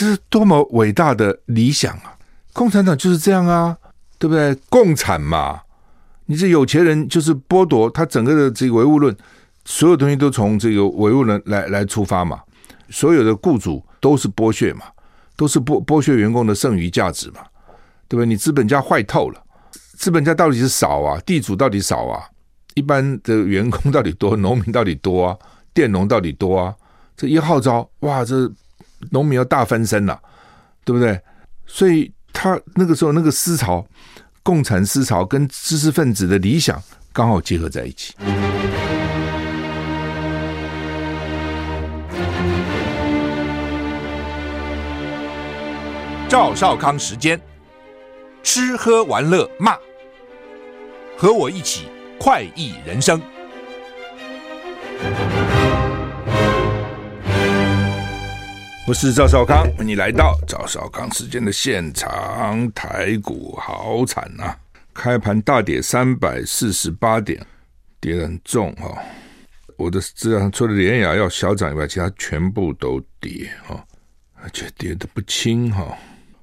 [0.00, 2.16] 这是多么伟大的理想啊！
[2.54, 3.76] 共产党就是这样啊，
[4.18, 4.54] 对不对？
[4.70, 5.60] 共产嘛，
[6.24, 9.14] 你这有钱人就是剥夺他整个的这个唯物论，
[9.66, 12.40] 所有东西都从这个唯物论来来出发嘛。
[12.88, 14.86] 所有的雇主都是剥削嘛，
[15.36, 17.42] 都是剥剥削员工的剩余价值嘛，
[18.08, 18.26] 对不对？
[18.26, 19.42] 你资本家坏透了，
[19.98, 22.24] 资本家到底是少啊，地主到底少啊，
[22.72, 25.36] 一般的员工到底多，农民到底多啊，
[25.74, 26.74] 佃农到底多啊？
[27.18, 28.50] 这一号召，哇，这。
[29.10, 30.20] 农民要大翻身了，
[30.84, 31.20] 对不对？
[31.66, 33.86] 所以他那个时候那个思潮，
[34.42, 36.82] 共产思潮跟知识分子的理想
[37.12, 38.14] 刚好结合在一起。
[46.28, 47.40] 赵少康时间，
[48.42, 49.76] 吃喝玩乐骂，
[51.16, 51.88] 和我一起
[52.20, 53.20] 快意人生。
[58.90, 62.68] 我是赵少康，欢迎来到赵少康时间的现场。
[62.72, 64.58] 台股好惨啊！
[64.92, 67.40] 开盘大跌三百四十八点，
[68.00, 68.98] 跌得很重哈、哦。
[69.76, 73.80] 我的资料上除了联雅要小涨以外，其他全部都跌哈、哦，
[74.42, 75.94] 而且跌得不轻哈、哦。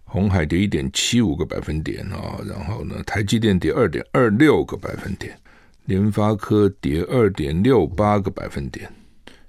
[0.05, 5.37] 鸿海跌一点七五个百分点啊、哦，然后呢，台积电跌二点二六个百分点，
[5.83, 8.89] 联发科跌二点六八个百分点，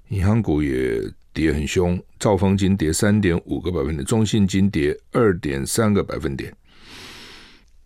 [0.09, 1.01] 银行股也。
[1.33, 6.53] 跌很凶，兆丰金跌三点五个百分点，中信金跌二点三个百分点，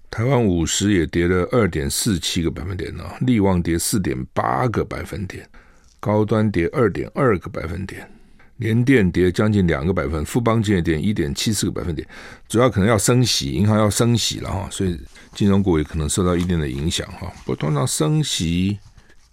[0.09, 5.47] 台湾五十也跌了二点四七个百分点呢，力旺跌四点八个百分点，
[5.99, 8.09] 高端跌二点二个百分点，
[8.57, 12.07] 联电跌将近两个百分，富邦金也跌一点七四个百分点，
[12.47, 14.99] 主要可能要升息，银行要升息了哈，所以
[15.35, 18.79] 金融股也可能受到一定的影响哈，不过通常升息。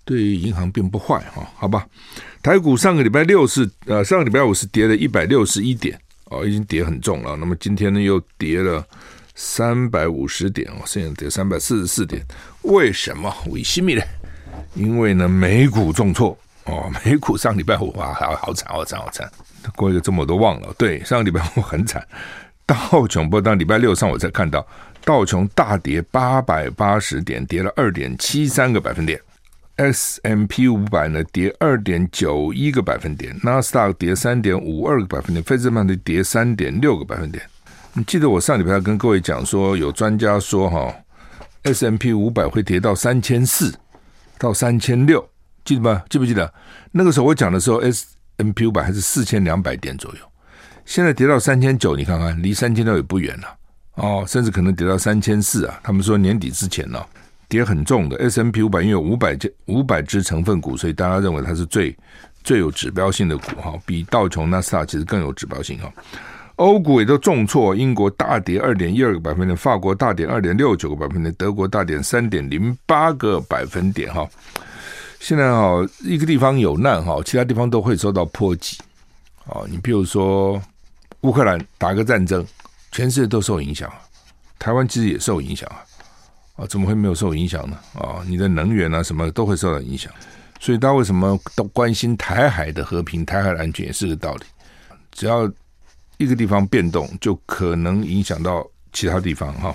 [0.03, 1.87] 对于银行并不坏哈，好吧。
[2.43, 7.37] 台股上个礼拜六是呃，上个礼拜五是跌了一百六十一点哦，已经跌很重了。
[7.37, 8.83] 那么今天呢又跌了
[9.35, 12.25] 三百五十点哦，现在跌三百四十四点。
[12.63, 13.35] 为什么？
[13.49, 13.95] 为什么？
[13.95, 14.03] 呢？
[14.75, 19.31] 因为呢美股重挫哦，美股上礼拜五啊，好好惨，好惨，好惨。
[19.77, 20.75] 过一个周末都忘了。
[20.79, 22.03] 对，上个礼拜五很惨。
[22.65, 24.67] 道琼不到礼拜六上我才看到
[25.05, 29.21] 道琼大跌八百八十点，跌了二点七三个百分点。
[29.81, 37.43] S M P 五百呢跌二点九一个百分点，纳斯达克跌三点五二个百分点，费城半导体跌三点六个百分点。
[37.95, 40.95] 你记得我上礼拜跟各位讲说，有专家说哈
[41.63, 43.75] ，S M P 五百会跌到三千四
[44.37, 45.27] 到三千六，
[45.65, 46.03] 记得吗？
[46.11, 46.53] 记不记得？
[46.93, 48.05] 那个时候我讲的时候，S
[48.37, 50.19] M P 五百还是四千两百点左右，
[50.85, 53.57] 现在跌到三千九，你看看离三千六也不远了
[53.95, 55.81] 哦，甚至可能跌到三千四啊。
[55.83, 57.03] 他们说年底之前呢。
[57.51, 61.95] 跌很重的 S&P 五百，因为有五百只五百只成分股，所以大家认为它是最
[62.45, 65.93] 最有指标性的股哈，比道琼、纳斯达其实更有指标性哈。
[66.57, 74.29] 欧股也都重挫，英国大跌二点一二个百分点，法国大跌二点六九个百分点，德国大跌三点零八个百分点哈。
[75.19, 78.79] 现在哈，一个地方有难哈，其他地方都会受到波及
[79.47, 79.61] 啊。
[79.69, 80.63] 你比如说
[81.23, 82.47] 乌克兰打个战争，
[82.93, 83.91] 全世界都受影响，
[84.59, 85.83] 台湾其实也受影响啊。
[86.61, 87.79] 啊，怎么会没有受影响呢？
[87.95, 90.13] 啊，你的能源啊，什么都会受到影响。
[90.61, 94.43] 所以，大家为什么都关心台海的和平、台海的安全，也是个道理。
[95.11, 95.51] 只要
[96.19, 99.55] 一个地方变动，就可能影响到其他地方。
[99.55, 99.75] 哈，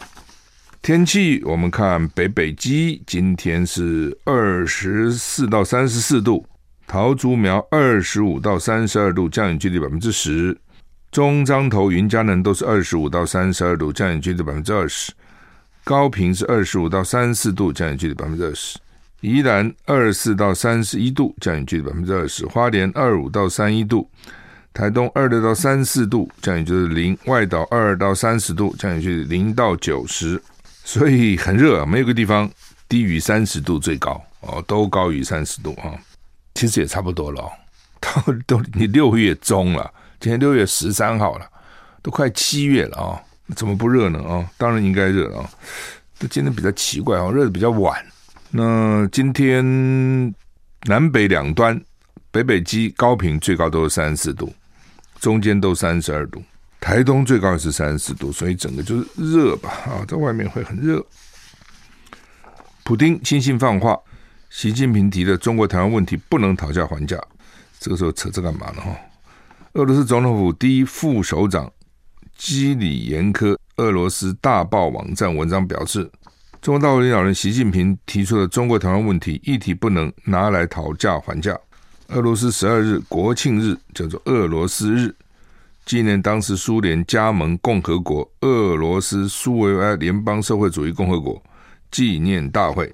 [0.84, 6.46] 天气我们看北北基今天是二十四到三十四度，
[6.86, 10.56] 桃竹苗二十五到三十二度，降雨几率百分之十。
[11.10, 15.12] 中彰投云嘉南都是二十五到三十二度，降雨几率百分之二十。
[15.86, 18.80] 高屏是二十五到三十四度，降雨距离百分之二十；
[19.22, 24.10] 宜兰二十四到三十一度，降雨距离百分之二十；花莲二五到三一度；
[24.74, 30.42] 台东二六到三十四度，降雨就是零；外岛二二到三十度，降雨距离零到九十。
[30.84, 32.50] 所以很热啊，没有个地方
[32.90, 35.94] 低于三十度最高哦，都高于三十度啊。
[36.56, 37.48] 其实也差不多了，
[38.00, 38.10] 到
[38.48, 41.48] 都你六月中了，今天六月十三号了，
[42.02, 43.22] 都快七月了啊。
[43.56, 44.20] 怎么不热呢？
[44.24, 45.48] 啊，当然应该热啊。
[46.18, 48.04] 这今天比较奇怪啊，热的比较晚。
[48.50, 49.64] 那今天
[50.86, 51.80] 南北两端，
[52.32, 54.52] 北北基高屏最高都是三十四度，
[55.20, 56.42] 中间都三十二度，
[56.80, 59.70] 台东最高也是三十四度，所以整个就是热吧。
[59.86, 61.06] 啊，在外面会很热。
[62.84, 64.00] 普丁亲信放话，
[64.50, 67.22] 习近平提的中国台湾问题不能讨价还价。
[67.80, 68.82] 这个时候扯这干嘛呢？
[68.82, 68.96] 哈，
[69.74, 71.72] 俄罗斯总统府第一副首长。
[72.38, 76.10] 基里延科俄罗斯大报网站文章表示，
[76.62, 81.58] 中国大陆领导人习近平提出的中国台湾问题议题不能拿来讨价还价。
[82.10, 85.16] 俄罗斯十二日国庆日叫做俄罗斯日，
[85.86, 91.42] 纪念当时苏联加盟共和国俄罗斯苏维埃联邦社会主义共和国
[91.90, 92.92] 纪念大会，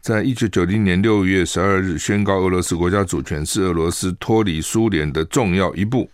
[0.00, 6.08] 在一九九零年六月十二日宣告俄罗斯国家主权，是俄罗斯脱离苏联的重要一步。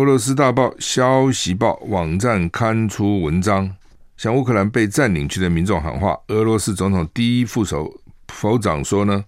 [0.00, 3.70] 俄罗斯大报《消息报》网站刊出文章，
[4.16, 6.18] 向乌克兰被占领区的民众喊话。
[6.28, 9.22] 俄罗斯总统第一副手府长说呢，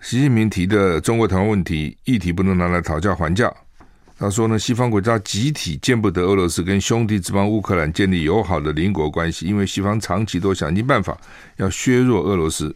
[0.00, 3.48] 习近平提的中国台湾问题议题不能拿来讨价还价。
[4.18, 11.16] 他说呢，西方国家集体见不得俄罗斯跟兄弟之邦乌克兰建立友好的邻国关系，因为西方长期都想尽办法
[11.58, 12.74] 要削弱俄罗斯。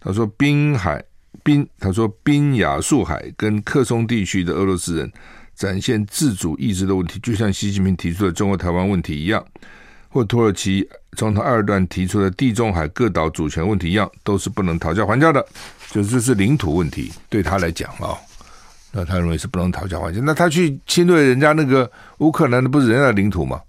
[0.00, 1.04] 他说，滨海
[1.42, 5.12] 滨，他说滨亚速海跟克松地区的俄罗斯人
[5.60, 9.44] 展现自主意志的问题，就像习近平提出的中国台湾问题一样，
[10.08, 15.44] 或土耳其总统埃尔多安提出的地中海各岛主权问题一样，都是不能讨价还价的，
[15.90, 18.08] 就是这是领土问题，对他来讲啊。
[18.08, 18.18] 哦
[18.92, 23.60] 那他认为是不能讨价还价，那他去侵略人家那个乌克兰的不是人家的领土吗？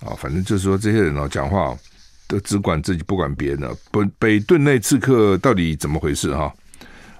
[0.00, 1.78] 啊、反正就是说这些人哦，讲话、哦、
[2.26, 3.76] 都只管自己不管别人的。
[3.90, 6.50] 北北顿内刺客到底怎么回事哈？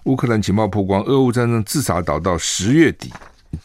[0.05, 3.13] 乌克兰情报曝光，俄乌战争至少打到十月底，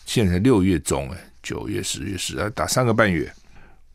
[0.06, 3.32] 现在六月中哎，九月、十月、十二打三个半月。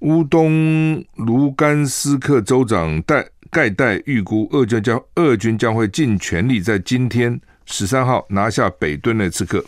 [0.00, 9.64] 乌东卢甘斯克州长戴盖代预估，俄军将俄军将会尽全力在今天十三号拿下北顿内刺客。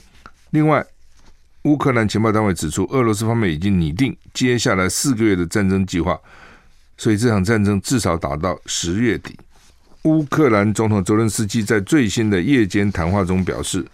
[0.50, 0.84] 另外，
[1.62, 6.20] 乌克兰情报单位指出，俄罗斯方面已经拟定接下来四个月的战争计划，
[6.98, 9.38] 所以这场战争至少打到十月底。
[10.02, 13.84] 乌克兰总统泽伦斯基在最新的夜间谈话中表示，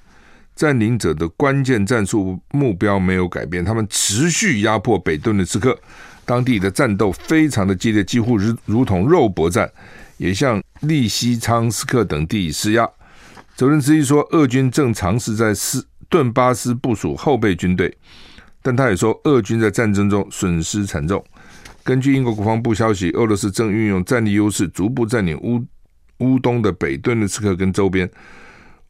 [0.62, 5.76] 占领者的关键战术目标没有改变，他们持续压迫北顿的刺客，
[6.24, 9.68] 当地的战斗非常的激烈，几乎如如同肉搏战，
[10.18, 12.88] 也向利西昌斯克等地施压。
[13.56, 17.98] 泽伦斯基说，俄军正尝试在斯顿巴斯部署后备军队，
[18.62, 21.24] 但他也说，俄军在战争中损失惨重。
[21.82, 25.60] 根据英国国防部消息，俄罗斯正运用战力优势，逐步占领乌
[26.18, 28.08] 乌东的北顿的刺客跟周边。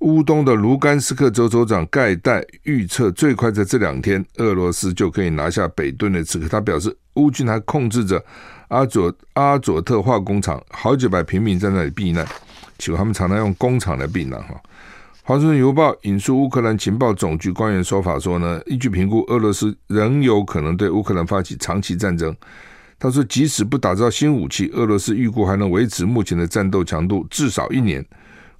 [0.03, 6.49] 乌东的卢甘斯克州州长盖代预测，最快在这两天，俄罗斯就可以拿下北顿的刺客。
[6.49, 8.23] 他表示，乌军还控制着
[8.67, 12.27] 阿佐阿佐特化工厂，好几百平民在那里避难，
[12.79, 14.61] 结果他们常常用工厂来避难哈。
[15.23, 22.35] 华盛顿邮报引述乌克兰情报总局官员说法说呢，依据评估，俄罗斯仍有可能对乌克兰发起长期战争。
[22.99, 28.05] 他说，即使不打造新武器，俄罗斯预估还能维持目前的战斗强度至少一年。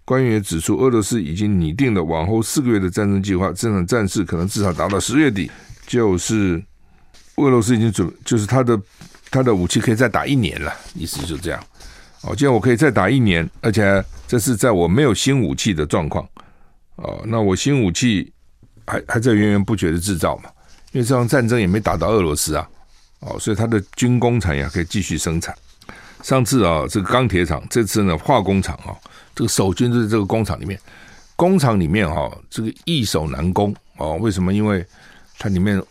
[0.05, 5.51] 官员也指出，俄罗斯已经拟定了往后四个月的战争计划，这场战事可能至少达到十月底。
[5.87, 6.63] 就是
[7.37, 8.81] 俄罗斯已经准，就是他的
[9.31, 11.63] 他的武器可以再打一年了，意思就是这样。
[12.23, 16.27] 哦，既然我可以再打一年，而且这是在我没有新武器的状况。
[16.97, 18.33] 哦，那我新武器
[18.87, 20.49] 还还在源源不绝的制造嘛？
[20.93, 22.67] 因为这场战争也没打到俄罗斯啊，
[23.21, 25.55] 哦，所以它的军工产业可以继续生产。
[26.23, 28.95] 上次啊，这个钢铁厂，这次呢化工厂啊，
[29.35, 30.79] 这个守军就在这个工厂里面。
[31.35, 34.17] 工厂里面哈，这个易守难攻哦。
[34.21, 34.53] 为什么？
[34.53, 34.85] 因为
[35.39, 35.83] 它里面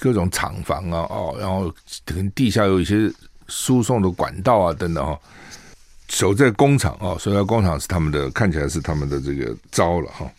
[0.00, 1.72] 各种厂房啊，哦，然后
[2.04, 3.10] 可能地下有一些
[3.46, 5.18] 输送的管道啊，等等哈。
[6.08, 10.30] 守在工厂啊，守在工厂是他们的，看起来是他们的这个招了哈。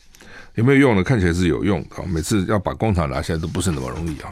[0.56, 1.04] 有没有用呢？
[1.04, 2.04] 看起来是有用的。
[2.06, 4.30] 每次要把工厂拿下来都不是那么容易啊。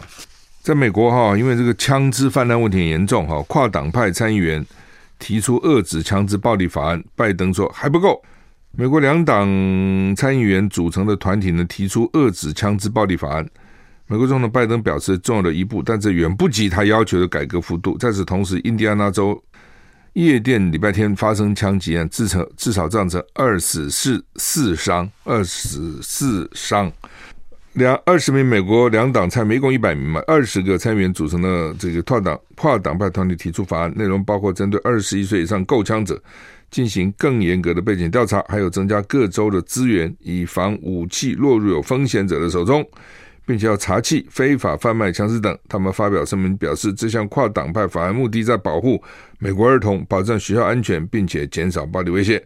[0.61, 4.63] 在美国哈，因为这个枪支泛滥问题很严重哈，跨党派参议员
[5.19, 8.19] 提出遏止枪支暴力法案，拜登说还不够。
[8.71, 9.45] 美国两党
[10.15, 13.47] 参议员组成的团体呢，提出遏止枪支暴力法案，
[14.07, 17.97] 美国总统拜登表示重要的一步，但这远不及他要求的改革幅度。
[17.97, 19.43] 在此同时，印第安纳州。
[20.13, 26.91] 夜店礼拜天发生枪击案，至少至少造成二死四四伤，二死四伤。
[27.79, 36.21] 两二十名美国两党参，一共一百名嘛，二十个参议员组成的这个跨党跨党派团体提出法案，内容包括针对二十一岁以上购枪者
[36.69, 42.85] 进行更严格的背景调查，还有增加各州的资源，以防武器落入有风险者的手中。
[43.45, 45.57] 并且要查缉非法贩卖枪支等。
[45.67, 49.01] 他们发表声明表示，这项跨党派法案目的在保护
[49.39, 52.39] 美国儿童，保障学校安全，并且减少暴力威胁。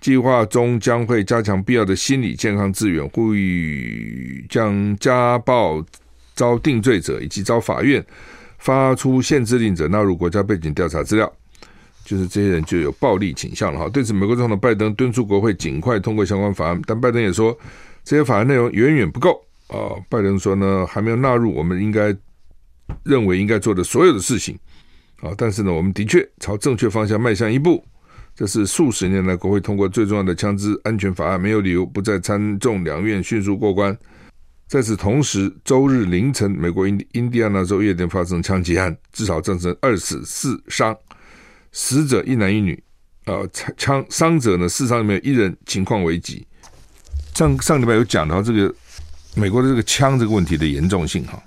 [0.00, 5.84] 计划中将会加强必要的心理健康资源，呼吁将家暴
[6.34, 8.04] 遭定罪者以及遭法院
[8.58, 11.30] 发出限制令者纳入国家背景调查资料。
[12.02, 13.88] 就是这些人就有暴力倾向了哈。
[13.88, 17.56] 对此，美国总统拜登敦促国会尽快通过相关法案，但拜登也说，
[18.02, 19.40] 这些法案内容远远不够。
[19.68, 22.16] 啊，拜登说呢，还没有纳入我们应该
[23.04, 24.58] 认为应该做的所有的事情
[25.20, 27.84] 啊，但是呢，我们的确朝正确方向迈向一步。
[28.40, 33.94] 这是数十年来国会通过最重要的枪支安全法案，没有理由不在参众两院迅速过关。
[34.66, 40.96] 在此同时，周日凌晨，美国印印第安纳州夜店发生枪击案，至少造成二死四伤，
[41.70, 42.82] 死者一男一女。
[43.26, 43.42] 啊，
[43.76, 46.46] 枪伤者呢，四伤里面有一人情况危急。
[47.34, 48.74] 上上礼拜有讲到这个
[49.34, 51.38] 美国的这个枪这个问题的严重性哈。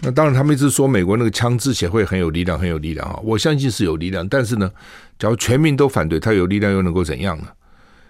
[0.00, 3.20] 那当然，他们一直说美国那个枪支协会很有力量，很有力量哈。
[3.22, 4.68] 我相信是有力量，但是呢，
[5.22, 7.46] 假如全民都反对，他有力量又能够怎样呢？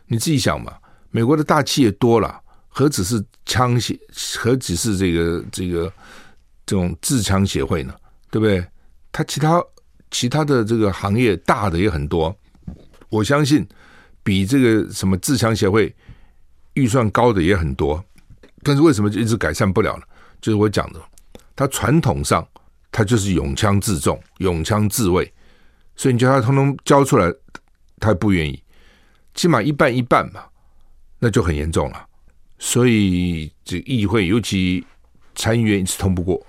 [0.06, 0.72] 你自己想嘛，
[1.10, 2.40] 美国的大企业多了，
[2.70, 3.94] 何止是枪协，
[4.38, 5.92] 何止是这个这个
[6.64, 7.94] 这种制枪协会呢？
[8.30, 8.66] 对不对？
[9.12, 9.62] 他其他
[10.10, 12.34] 其他的这个行业大的也很多，
[13.10, 13.68] 我相信
[14.22, 15.94] 比这个什么制枪协会
[16.72, 18.02] 预算高的也很多，
[18.62, 20.02] 但是为什么就一直改善不了呢？
[20.40, 21.00] 就是我讲的。
[21.54, 22.48] 他传统上，
[22.90, 25.30] 他就是拥枪自重、拥枪自卫，
[25.96, 27.32] 所以你叫他通通交出来，
[27.98, 28.62] 他不愿意，
[29.34, 30.42] 起码一半一半嘛，
[31.18, 32.06] 那就很严重了。
[32.58, 34.84] 所以这议会尤其
[35.34, 36.44] 参议院一直通不过，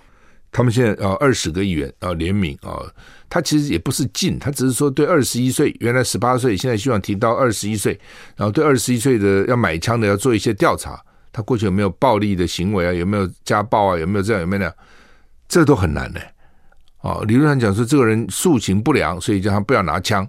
[0.52, 2.82] 他们现在啊二十个议员啊联名啊，
[3.30, 8.00] 他其实也不是禁，他只是说对二十一岁，原来十八岁，现在希望提到二十一岁，
[8.36, 11.04] 然后对二十一岁的要买枪的要做一些调查。
[11.32, 12.94] 他过去有没有暴力的行为啊？
[12.94, 13.98] 有没有家暴啊？
[13.98, 14.42] 有没有这样？
[14.42, 14.76] 有没有那样？
[15.48, 16.22] 这都很难的
[17.04, 17.24] 的哦。
[17.28, 20.28] 理论上讲说，这个人素行不良，所以叫他不要拿枪，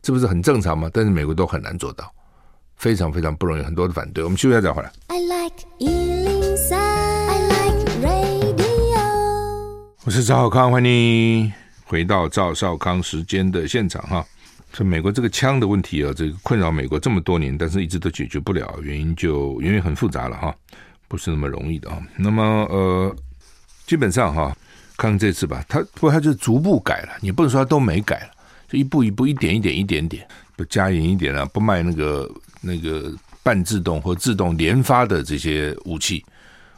[0.00, 0.88] 这不是很正常吗？
[0.92, 2.10] 但是美国都很难做到，
[2.76, 4.22] 非常非常不容易，很多的反对。
[4.22, 4.90] 我们休息一下再回来。
[5.08, 9.02] I like 103, I like radio。
[10.04, 11.52] 我是赵少康，欢迎
[11.84, 14.24] 回到赵少康时间的现场哈。
[14.72, 20.54] 这美国这个枪的问题啊，这个困扰美国这么多年，但是一直都解决不了，原因就原因很复杂了哈，
[21.08, 22.02] 不是那么容易的啊。
[22.16, 23.14] 那么呃，
[23.86, 24.56] 基本上哈，
[25.10, 28.30] 看这次吧，他不过他就逐步改了，你不能说他都没改了，
[28.68, 32.30] 就一步一步，一点一点，一点点，不加严一点啊，不卖那个
[32.60, 36.24] 那个半自动或自动连发的这些武器，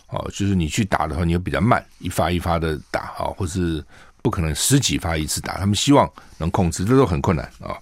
[0.08, 3.84] 哦，就是你去打的话，你要比较慢，一发一发的打啊，或是。
[4.24, 7.76] 不可能十几发一次打，他们希望能控制，这都很困难啊。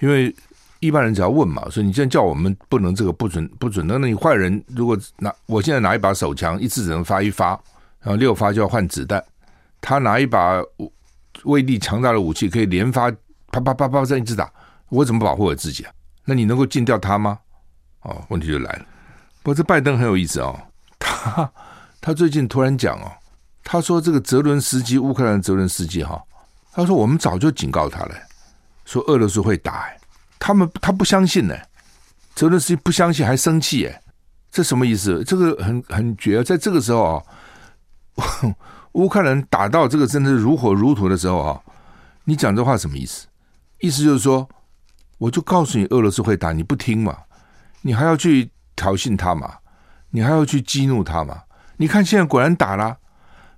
[0.00, 0.34] 因为
[0.80, 7.50] 一般人只要问嘛，所以你现在叫我们不能这个不准不准，那你坏人如果拿我现在拿一把手枪，一次只能发一发，
[8.00, 9.22] 然后六发就要换子弹。
[9.84, 10.62] 他拿一把
[11.44, 13.10] 威力强大的武器，可以连发
[13.52, 14.50] 啪啪啪啪这样一直打，
[14.88, 15.92] 我怎么保护我自己啊？
[16.24, 17.38] 那你能够禁掉他吗？
[18.00, 18.86] 哦，问题就来了。
[19.42, 20.58] 不过这拜登很有意思哦，
[20.98, 21.52] 他
[22.00, 23.12] 他最近突然讲哦。
[23.66, 26.22] 他说：“这个泽伦斯基，乌克兰泽伦斯基哈，
[26.72, 28.14] 他说我们早就警告他了，
[28.84, 29.90] 说俄罗斯会打，
[30.38, 31.56] 他们他不相信呢，
[32.34, 34.02] 泽伦斯基不相信还生气，哎，
[34.50, 35.24] 这什么意思？
[35.24, 37.22] 这个很很绝，在这个时候啊，
[38.94, 41.60] 乌克兰打到这个真的是如火如荼的时候啊，
[42.24, 43.28] 你讲这话什么意思？
[43.78, 44.48] 意思就是说，
[45.18, 47.16] 我就告诉你俄罗斯会打，你不听嘛，
[47.82, 49.58] 你还要去挑衅他嘛，
[50.10, 51.42] 你还要去激怒他嘛？
[51.76, 52.98] 你看现在果然打了。”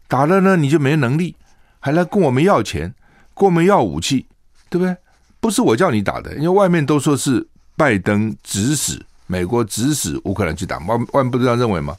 [0.09, 1.35] 打了呢，你就没能力，
[1.81, 2.95] 还来跟我们要钱，
[3.35, 4.29] 跟我们要武器，
[4.71, 4.97] 对不对？
[5.41, 7.45] 不是我叫你打的，因为外面都说是
[7.77, 11.97] 拜登指使美国指使乌克兰去打，外外面不是这样认为吗？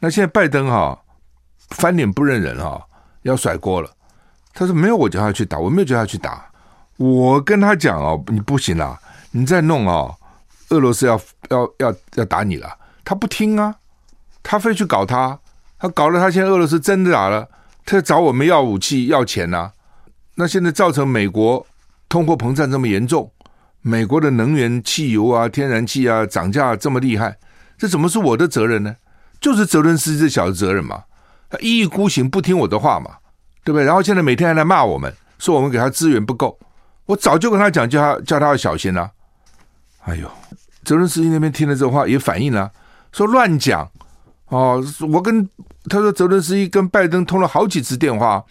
[0.00, 1.00] 那现在拜登哈、
[1.70, 2.80] 翻脸不认人哈、
[3.22, 3.90] 要甩锅了。
[4.52, 6.50] 他说没有我叫他去打，我没有叫他去打，
[6.96, 8.98] 我跟他讲哦，你不行啦，
[9.30, 10.14] 你再弄哦，
[10.70, 11.20] 俄罗斯要
[11.50, 13.74] 要要要打你了，他不听啊，
[14.42, 15.38] 他非去搞他。
[15.80, 17.48] 他搞了，他现在俄罗斯真的打了，
[17.86, 19.70] 他找我们要武器要钱呐、
[20.34, 21.64] 那现在造成美国
[22.08, 23.30] 通货膨胀这么严重，
[23.80, 27.38] 美国的能源、汽油啊、天然气啊涨价这么厉害，
[27.78, 28.96] 这怎么是我的责任呢？
[29.40, 31.04] 就是泽伦斯基这小子责任嘛。
[31.50, 33.12] 他一意孤行，不听我的话嘛，
[33.64, 33.84] 对不对？
[33.84, 36.58] 然后现在每天还来骂我们，说我们给他资源不够。
[37.06, 39.10] 我早就跟他讲，叫他叫他要小心了。
[40.04, 40.30] 哎呦，
[40.84, 42.70] 泽伦斯基那边听了这话也反应了，
[43.12, 43.90] 说乱讲。
[44.48, 45.46] 哦，我跟
[45.90, 48.42] 他说，泽伦斯基跟拜登通了好几次电话，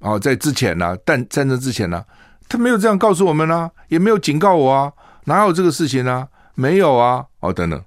[0.00, 2.04] 哦，在之前呢、啊，战战争之前呢、
[2.48, 4.92] 他没有这样告诉我们呢、也没有警告我啊，
[5.26, 7.80] 哪有这个事情呢、没有啊，哦，等等，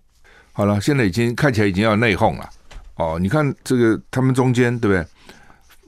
[0.53, 2.49] 好了，现在已经看起来已经要内讧了，
[2.97, 5.07] 哦，你看这个他们中间对不对？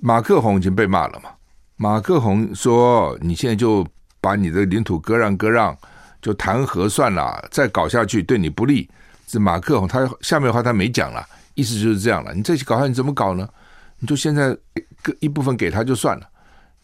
[0.02, 1.30] 马克宏已经被骂了嘛，
[1.76, 3.86] 马克宏说，你现在就
[4.22, 5.78] 把你的领土割让割让，
[6.22, 8.90] 就谈和算了，再搞下去对你不利。
[9.28, 11.26] 这马克宏他下面的话他没讲了。
[11.56, 13.46] 意思就是这样了，你这些搞下你怎么搞呢？
[14.00, 14.56] 你就现在
[15.04, 16.26] 给一部分给他就算了，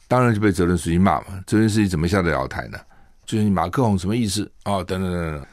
[0.08, 1.27] 当然就被泽伦斯基骂嘛。
[1.48, 2.77] 泽伦斯基怎么下得了台呢？
[3.25, 4.84] 就是你马克宏什么意思啊？
[4.84, 5.46] 等等等等。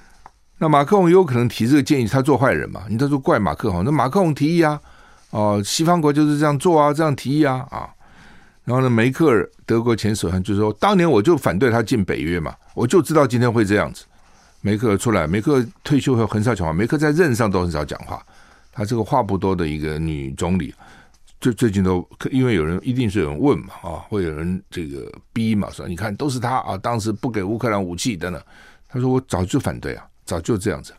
[0.63, 2.85] 那马克宏有可能提这个建议，他做坏人嘛？
[2.89, 4.81] 你他说怪马克龙，那马克龙提议啊，
[5.31, 7.91] 哦，西方国就是这样做啊，这样提议啊啊。
[8.63, 14.05] 然后呢，梅克尔德国前首相就说，当年我就反对他进北约嘛，我就知道今天会这样子。
[14.61, 18.25] 梅克尔出来，梅克尔退休后很少讲话，梅克在任上都很少讲话。
[18.71, 20.73] 他这个话不多的一个女总理，
[21.41, 28.41] 最最近都因为有人一定是有人问嘛啊，会有人这个逼嘛，说你看都是他啊，当时不给乌克兰武器等等。
[28.89, 30.95] 他说我早就反对啊，早就这样子。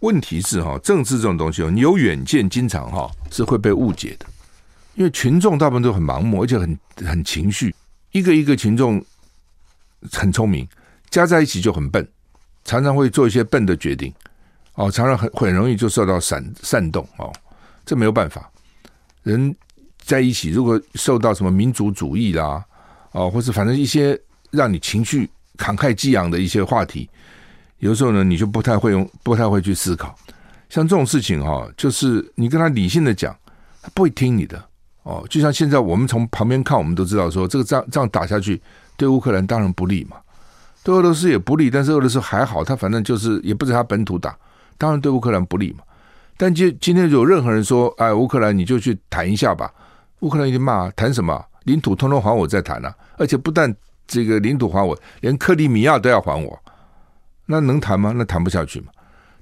[0.00, 4.24] 问题是哈，政治这种东西哦，你有远见，经常哈是会被误解的，
[4.94, 7.74] 因为群众大部分都很盲目，而且很很情绪，
[8.12, 9.04] 一个一个群众
[10.10, 10.66] 很聪明，
[11.10, 12.08] 加在一起就很笨，
[12.64, 14.12] 常常会做一些笨的决定。
[14.74, 17.30] 哦，常常很很容易就受到煽煽动哦，
[17.84, 18.50] 这没有办法。
[19.22, 19.54] 人
[19.98, 22.64] 在一起，如果受到什么民族主义啦，
[23.12, 24.18] 哦，或是反正一些
[24.50, 27.08] 让你情绪慷慨激昂的一些话题，
[27.82, 30.14] 有时候呢，你就不太会用，不太会去思考。
[30.68, 33.36] 像这种事情哈、哦，就是你跟他理性的讲，
[33.82, 34.64] 他不会听你的
[35.02, 35.26] 哦。
[35.28, 38.62] 就像现在我们从旁边看，我们都知道说，这个仗仗打下去，
[38.96, 40.16] 对乌克兰当然不利嘛，
[40.84, 41.68] 对俄罗斯也不利。
[41.68, 44.36] 但是俄罗斯还好，他反正就是也不是他本土打。
[44.78, 45.80] 当然对乌克兰不利嘛，
[46.36, 49.68] 但今今天有任何人说，哎，乌克兰你就去谈一下吧，
[50.20, 51.44] 乌克兰一骂，谈什么？
[51.64, 53.74] 领土通通还我再谈呢、啊，而且不但
[54.06, 56.56] 这个领土还我，连克里米亚都要还我，
[57.46, 58.12] 那能谈吗？
[58.16, 58.86] 那谈不下去嘛。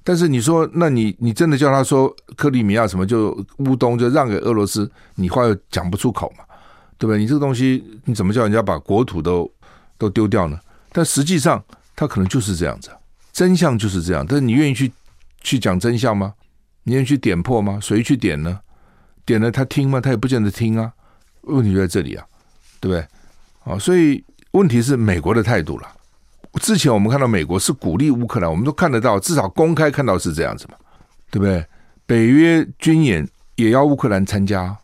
[0.03, 6.43] 但是你说，那你你真的叫他说克里米亚什么就乌东就让给俄罗斯，你话又讲不出口嘛，
[6.97, 7.19] 对不对？
[7.19, 9.51] 你这个东西你怎么叫人家把国土都
[9.97, 10.59] 都丢掉呢？
[10.91, 11.63] 但实际上
[11.95, 12.89] 他可能就是这样子，
[13.31, 14.91] 真相就是这样，但是你愿意去？
[15.43, 16.35] 去讲真相吗？
[16.83, 17.79] 你愿意去点破吗？
[17.81, 18.59] 谁去点呢？
[19.25, 19.99] 点了他听吗？
[19.99, 20.93] 他也不见得听啊。
[21.41, 22.23] 问题就在这里啊，
[22.79, 23.07] 对不对？
[23.63, 25.87] 啊，所以问题是美国的态度了。
[26.59, 30.75] 之前我们看到美国是鼓励乌克兰，我们都看得到，至少公开看到是这样子嘛，
[31.29, 31.65] 对不对？
[32.05, 34.77] 北约军演也要乌克兰参加。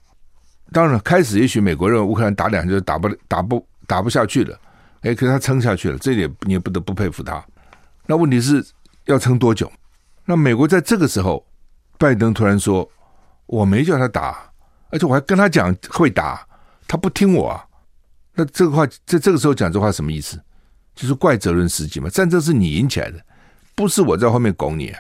[0.72, 4.58] 当然，开始也许美国认为乌克兰打两下就打不打不打不下去了，
[5.02, 7.44] 哎，可是他撑下去了，这点你也不得不佩服他。
[8.06, 8.66] 那问题是
[9.06, 9.72] 要撑多久？
[10.26, 11.46] 那美国在这个时候，
[11.98, 12.90] 拜登突然说
[13.48, 14.50] ：“我没叫他打，
[14.90, 16.46] 而且我还跟他讲会打，
[16.88, 17.66] 他不听我啊。”
[18.36, 20.38] 那这个话在这个时候讲这话什么意思？
[20.98, 22.10] 就是怪责任司机嘛？
[22.10, 23.20] 战争是你引起来的，
[23.76, 24.92] 不是我在后面拱你，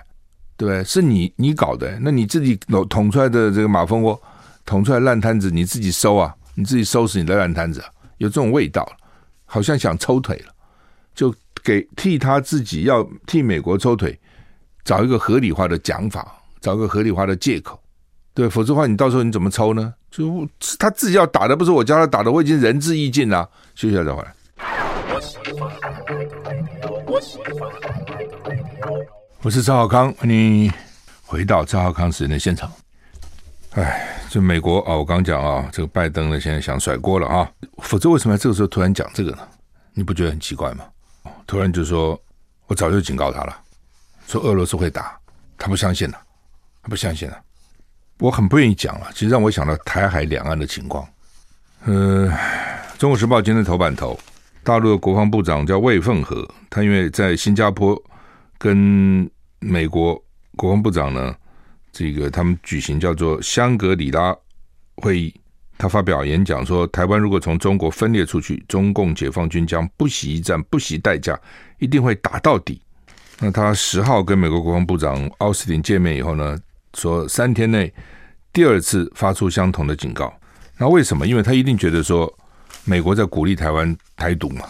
[0.55, 0.83] 对？
[0.83, 2.55] 是你你搞的，那你自己
[2.87, 4.21] 捅出来的这个马蜂窝，
[4.63, 7.83] 捅出来烂摊子，你自己收啊，你自己收拾你的烂摊子，
[8.19, 8.87] 有这种味道，
[9.45, 10.53] 好像想抽腿了，
[11.15, 14.17] 就给替他自己要替美国抽腿。
[14.85, 17.77] 找一个合理化的讲法，找个合理化的借口，
[18.33, 19.93] 对，否则的话，你到时候你怎么抽呢？
[20.09, 20.47] 就
[20.79, 23.49] 他自己要打的，不是我教他打的，我已经仁至义尽了。
[23.75, 24.33] 休息一下再回来。
[29.41, 30.69] 我是赵浩康，欢迎
[31.25, 32.69] 回到赵浩康时间的现场。
[33.71, 39.47] 哎，就美国啊，我刚讲啊，这个拜登呢，现在想甩锅了啊，否则为什么这个时候突然讲这个呢？
[39.93, 40.83] 你不觉得很奇怪吗？
[41.45, 42.19] 突然就说，
[42.67, 43.55] 我早就警告他了。
[44.27, 45.17] 说俄罗斯会打，
[45.57, 46.17] 他不相信了，
[46.83, 47.39] 他不相信了。
[48.19, 51.07] 我很不愿意讲了，其实让我想到台海两岸的情况。
[51.85, 52.27] 呃，
[52.97, 54.19] 《中国时报》今天头版头，
[54.67, 57.97] 大陆的国防部长叫魏凤和，他因为在新加坡
[58.57, 59.25] 跟
[59.59, 60.21] 美国
[60.57, 61.33] 国防部长呢，
[61.93, 64.35] 这个他们举行叫做香格里拉
[64.97, 65.33] 会议，
[65.77, 71.39] 他发表演讲说，台湾如果从中国分裂出去，中共解放军将不惜一战，不惜代价，
[71.79, 72.81] 一定会打到底。
[73.39, 76.59] 那他十号跟美国国防部长奥斯汀见面以后呢，
[76.93, 77.93] 说三天内
[78.51, 80.37] 第二次发出相同的警告。
[80.77, 81.25] 那为什么？
[81.25, 82.31] 因为他一定觉得说
[82.87, 84.65] 美国在鼓励台湾台独嘛。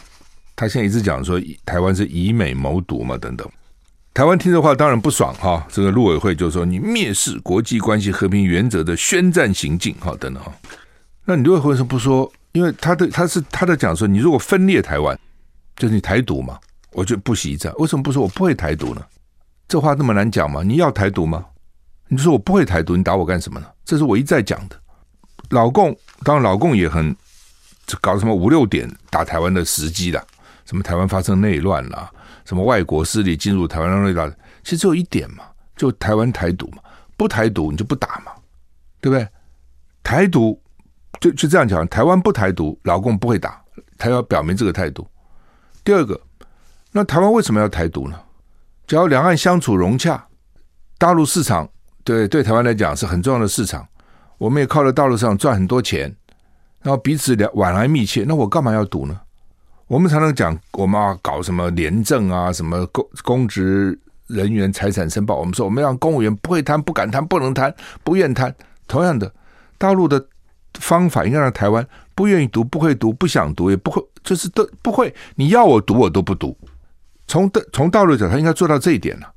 [0.56, 3.48] 他现在一直讲说台湾是以美谋独嘛等等。
[4.14, 5.66] 台湾听这话当然不爽哈。
[5.70, 10.52] 这个陆委会就说你蔑视国际关系和平原则的宣战行径哈等等哈。
[11.24, 12.30] 那你陆委会为什么不说？
[12.54, 15.18] 因为他的他是他的讲说，你如果分裂台湾，
[15.76, 16.58] 就是你台独嘛。
[16.94, 19.06] 我就不惜一战，为什么不说我不会台独呢？
[19.68, 20.64] 这话那么难讲吗？
[20.64, 21.46] 你要台独吗？
[22.08, 23.68] 你说我不会台独，你打我干什么呢？
[23.86, 24.76] 这是我一再讲的。
[25.50, 27.16] 老共当然，老共也很
[28.02, 30.26] 搞什么五六点打台湾的时机了，
[30.66, 32.10] 什么台湾发生内乱了，
[32.46, 34.30] 什么外国势力进入台湾内乱，
[34.64, 35.44] 其实只有一点嘛，
[35.76, 36.80] 就台湾台独嘛，
[37.16, 38.32] 不台独你就不打嘛，
[39.00, 39.28] 对不对？
[40.04, 40.62] 台独
[41.20, 43.62] 就就这样讲，台湾不台独，老共不会打，
[43.98, 45.08] 他要表明这个态度。
[45.84, 46.20] 第二个。
[46.90, 48.20] 那台湾为什么要台独呢？
[48.88, 50.26] 只要两岸相处融洽，
[50.98, 51.70] 大陆市场
[52.04, 53.88] 对对台湾来讲是很重要的市场，
[54.40, 56.16] 我们也靠在大陆上赚很多钱，
[56.82, 59.20] 然后彼此两往来密切，那我干嘛要独呢？
[59.88, 68.54] 我们常常讲我们要搞什么廉政啊，什么公公职人员财产申报，我们说我们让公务员不会贪、不敢贪、不能贪、不愿贪。
[68.88, 69.34] 同样的，
[69.78, 70.26] 大陆的
[70.74, 75.14] 方法应该让台湾不愿意读、不会读、不想读，也不会，就是都不会。
[75.36, 76.58] 你要我读，我都不读。
[77.28, 79.32] 从的从大陆讲，他应该做到这一点了，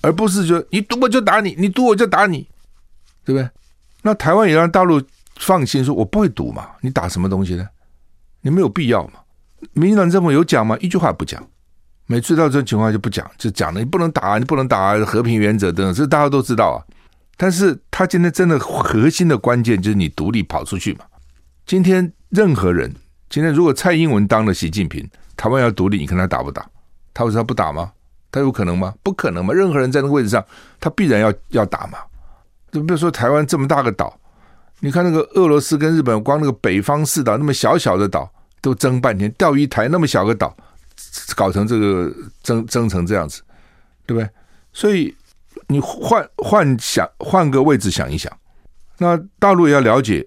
[0.00, 2.48] 而不是说你读我就打你，你读我就打你，
[3.24, 3.48] 对不对？
[4.02, 5.00] 那台湾也让大陆
[5.36, 7.66] 放心，说我不会赌嘛，你打什么东西呢？
[8.40, 9.14] 你没有必要嘛。
[9.72, 10.76] 民进党政府有讲吗？
[10.80, 11.42] 一句话不讲。
[12.06, 16.78] 每次到这种情况就不讲，就讲了你不能打，你不能打，和平原则等等，这大家都知道啊。
[17.36, 21.04] 但是他今天真的核心的关键就是你独立跑出去嘛。
[21.66, 22.94] 今天任何人，
[23.30, 26.64] 今天如果蔡英文当了习近平，台湾要独立，你看他打不打？
[27.14, 27.90] 他为什么不打吗？
[28.30, 28.94] 他有可能吗？
[29.02, 29.54] 不可能嘛。
[29.54, 30.44] 任何人在那个位置上，
[30.78, 31.98] 他必然要要打嘛。
[32.70, 34.14] 就比如说台湾这么大个岛，
[34.84, 40.54] 你看那个俄罗斯跟日本，光那个北方四岛那么小小的岛都争半天，钓鱼台那么小个岛。
[41.34, 43.42] 搞成这个争争成这样子，
[44.04, 44.28] 对不对？
[44.74, 45.14] 所以
[45.68, 48.30] 你换换想换个位置想一想，
[48.98, 50.26] 那大陆也要了解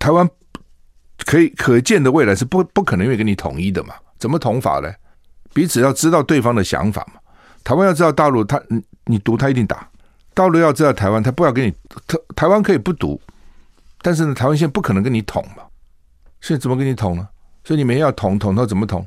[0.00, 0.28] 台湾
[1.24, 3.94] 可以可见的未来是不不可能会跟你统一的嘛？
[4.18, 4.92] 怎么统法呢？
[5.52, 7.20] 彼此要知道对方的想法嘛。
[7.62, 9.88] 台湾要知道大陆，他你你独他一定打；
[10.34, 11.70] 大陆要知道台湾，他不要跟你
[12.06, 13.20] 台台湾可以不独，
[14.04, 15.62] 但是呢，台湾现在不可能跟你统嘛。
[16.42, 17.26] 现在怎么跟你统呢？
[17.64, 19.06] 所以你们要统统到怎么统？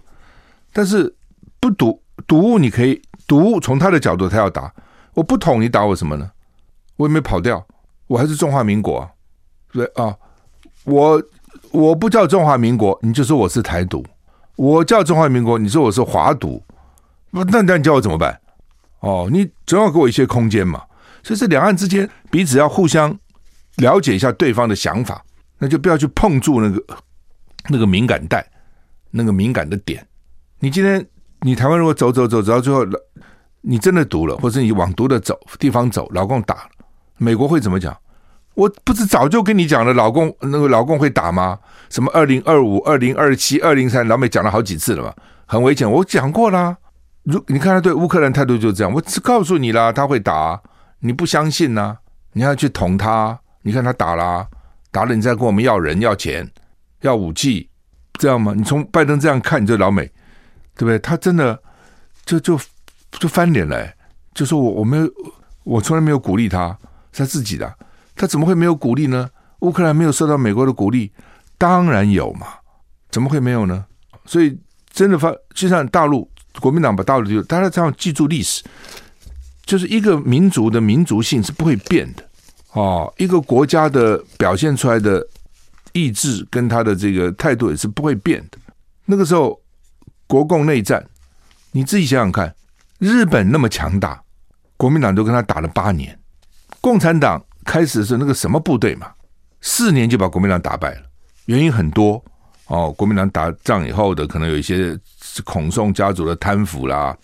[0.73, 1.15] 但是
[1.60, 3.60] 不赌赌，你可以赌。
[3.60, 4.73] 从他的角度，他要打
[5.13, 6.31] 我不统，你打我什么呢？
[6.95, 7.63] 我也没跑掉，
[8.07, 9.12] 我还是中华民国啊，
[9.71, 10.17] 对啊。
[10.86, 11.21] 我
[11.69, 14.01] 我不叫中华民国，你就说我是台独；
[14.55, 16.63] 我叫中华民国，你说我是华独。
[17.29, 18.41] 那那你叫我怎么办？
[19.01, 20.81] 哦，你总要给我一些空间嘛。
[21.21, 23.15] 所以，这两岸之间彼此要互相
[23.77, 25.23] 了解一下对方的想法，
[25.57, 26.83] 那就不要去碰触那个
[27.69, 28.45] 那个敏感带，
[29.11, 30.05] 那个敏感的点。
[30.59, 31.05] 你今天
[31.41, 32.85] 你台湾如果走走走走到最后，
[33.61, 36.69] 你真的独了，或者你往独的走地方走，老共打，
[37.17, 37.95] 美国会怎么讲？
[38.55, 41.59] 我不是早就跟你讲了，老共那个老共会打吗？
[41.89, 45.13] 什么二零二五、二零二七、二零三，老美讲了好几次了嘛，
[45.45, 45.89] 很危险。
[45.89, 46.75] 我讲过啦，
[47.21, 50.59] 如你看他对乌克兰态度就这样，我只告诉你啦，他会打，
[51.01, 51.99] 你不相信呢、
[52.33, 54.47] 你要去捅他，你看他打了，
[54.89, 56.49] 打了你再跟我们要人要钱
[57.01, 57.69] 要武器，
[58.13, 58.53] 这样吗？
[58.56, 60.10] 你从拜登这样看，你就老美。
[60.80, 60.99] 对不对？
[60.99, 61.60] 他真的
[62.23, 62.56] 就就
[63.10, 63.91] 就翻脸了，
[64.36, 65.12] 就说我我没有，
[65.63, 66.69] 我从来没有鼓励他，
[67.12, 67.75] 是他自己的，
[68.15, 69.27] 他怎么会没有鼓励呢？
[69.62, 71.12] 乌克兰没有受到美国的鼓励，
[71.58, 72.45] 当然有嘛，
[73.10, 73.88] 怎么会没有呢？
[74.23, 74.56] 所以
[74.91, 78.63] 真的发，就像大陆国民党把大陆就大家这样记住历史，
[79.65, 82.26] 就是一个民族的民族性是不会变的
[82.73, 85.25] 哦，一个国家的表现出来的
[85.93, 88.58] 意志跟他的这个态度也是不会变的。
[89.06, 89.60] 那个时候。
[90.30, 91.01] 国共内战，
[91.71, 92.53] 你自己想想看，
[92.99, 94.21] 日本那么强大，
[94.75, 96.19] 国民党都跟他打了八年。
[96.82, 99.10] 共产党开始是那个什么部队嘛，
[99.62, 101.01] 四年就把国民党打败了。
[101.45, 102.21] 原因很多
[102.65, 104.99] 哦，国民党打仗以后的可能有一些
[105.45, 107.17] 孔宋家族的贪腐啦，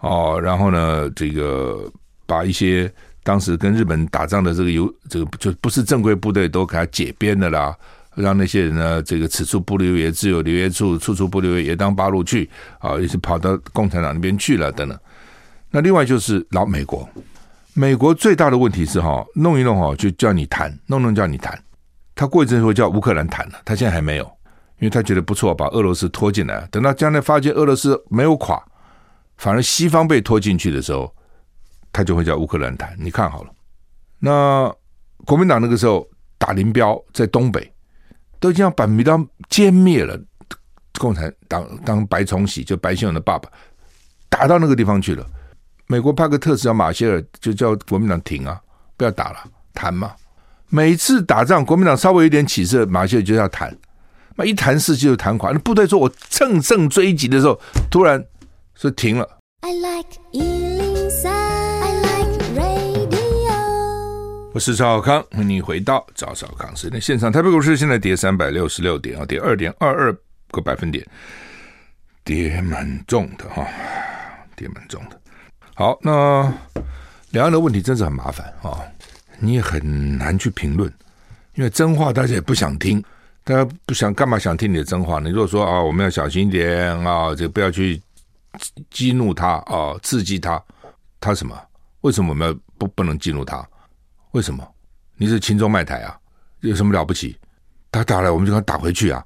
[0.00, 1.90] 哦，然后呢，这个
[2.26, 2.92] 把一些
[3.24, 7.76] 当时跟日本打仗的这个有这个就不是正规部队都给他解编的啦。
[8.14, 14.96] 让那些人呢，这个此处不留爷，自有留爷处，处处不留爷，爷当八路去啊，也是跑到共产党那边去了等等。
[15.68, 17.08] 那另外就是老美国，
[17.72, 21.60] 美国最大的问题是哈，弄一弄哈就叫你谈，弄弄叫你谈。
[22.14, 24.24] 他过一阵会叫乌克兰谈了，他现在还没有，
[24.78, 26.68] 因为他觉得不错，把俄罗斯拖进来。
[26.70, 28.62] 等到将来发现俄罗斯没有垮，
[29.38, 31.12] 反而西方被拖进去的时候，
[31.94, 32.94] 他就会叫乌克兰谈。
[32.98, 33.50] 你看好了，
[34.18, 34.70] 那
[35.24, 37.70] 国民党那个时候打林彪在东北。
[38.40, 39.16] 都已经要把米刀
[39.48, 40.20] 歼灭了，
[40.98, 43.48] 共产党当白崇禧就白先勇的爸爸
[44.28, 45.26] 打到那个地方去了。
[45.86, 48.60] 美国派个特使叫马歇尔，就叫国民党停啊，
[48.98, 49.38] 不要打了，
[49.72, 50.12] 谈嘛。
[50.68, 53.74] 每次打仗，国民党稍微有点起色，马歇尔就要谈。
[54.36, 55.50] 那一谈事就谈垮。
[55.50, 57.58] 那部队说我乘胜追击的时候，
[57.90, 58.22] 突然
[58.74, 59.26] 说停了。
[59.62, 60.73] I like
[64.54, 67.32] 我是赵少康，欢迎你回到赵小康时间现场。
[67.32, 70.16] 台北股市现在跌三百六十六点啊，跌二点二二
[70.52, 71.04] 个百分点，
[72.22, 73.66] 跌蛮重的哈，
[74.54, 75.20] 跌蛮重的。
[75.74, 76.54] 好，那
[77.30, 78.78] 两岸的问题真是很麻烦啊，
[79.40, 80.88] 你也很难去评论，
[81.56, 83.02] 因为真话大家也不想听，
[83.42, 85.30] 大家不想干嘛想听你的真话呢？
[85.30, 88.00] 你如果说啊，我们要小心一点啊，这不要去
[88.88, 90.62] 激怒他啊，刺激他，
[91.18, 91.60] 他什么？
[92.02, 93.68] 为什么我们要不不能激怒他？
[94.34, 94.68] 为什么？
[95.16, 96.18] 你是秦中卖台啊？
[96.60, 97.38] 有什么了不起？
[97.92, 99.24] 他打来，我们就要打回去啊！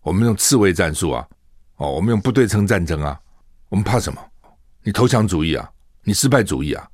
[0.00, 1.28] 我们用刺猬战术啊！
[1.76, 3.20] 哦，我们用不对称战争啊！
[3.68, 4.18] 我们怕什么？
[4.82, 5.70] 你投降主义啊？
[6.02, 6.88] 你失败主义啊？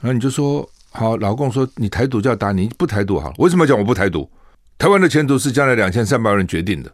[0.00, 3.34] 那你就说好，老共说你台独就要打你，不台独好了？
[3.38, 4.28] 为什么讲我不台独？
[4.76, 6.92] 台湾的前途是将来两千三百万人决定的。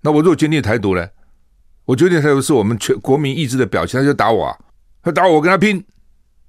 [0.00, 1.08] 那我如果决定台独呢？
[1.86, 4.56] 我决定台独是我们全国民意志的表现，他就打我啊！
[5.02, 5.84] 他打我，我跟他拼，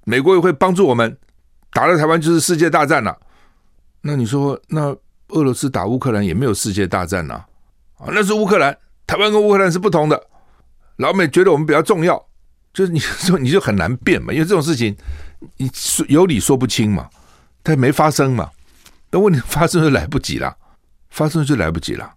[0.04, 1.18] 美国也会帮助我们。
[1.72, 3.18] 打了台湾就是世界大战了，
[4.02, 4.94] 那你说，那
[5.28, 7.34] 俄罗斯打乌克兰也没有世界大战呐？
[7.96, 10.22] 啊，那是乌克兰，台湾跟乌克兰是不同的。
[10.96, 12.22] 老美觉得我们比较重要，
[12.74, 14.94] 就是你说 你就很难辩嘛，因为这种事情
[15.56, 17.08] 你说有理说不清嘛，
[17.64, 18.50] 它没发生嘛。
[19.10, 20.54] 那问题发生就来不及了，
[21.08, 22.12] 发生就来不及了。